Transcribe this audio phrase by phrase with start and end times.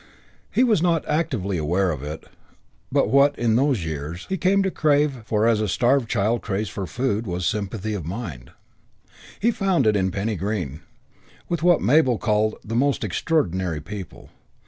[0.49, 2.23] He was not actively aware of it,
[2.91, 6.69] but what, in those years, he came to crave for as a starved child craves
[6.69, 8.49] for food was sympathy of mind.
[9.39, 10.81] He found it, in Penny Green,
[11.47, 14.31] with what Mabel called "the most extraordinary people."